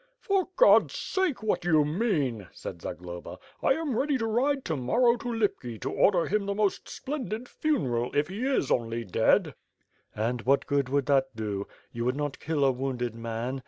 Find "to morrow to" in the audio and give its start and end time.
4.65-5.27